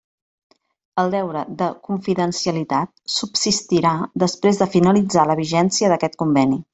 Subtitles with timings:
[1.03, 3.91] El deure de confidencialitat subsistirà
[4.27, 6.59] després de finalitzar la vigència d'aquest conveni.